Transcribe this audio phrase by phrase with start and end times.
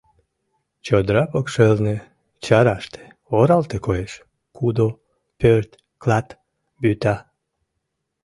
[0.85, 1.97] Чодыра покшелне,
[2.45, 3.03] чараште,
[3.37, 4.13] оралте коеш:
[4.57, 4.87] кудо,
[5.39, 5.69] пӧрт,
[6.01, 6.27] клат,
[6.81, 7.15] вӱта.